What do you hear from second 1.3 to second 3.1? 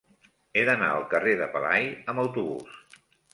de Pelai amb autobús.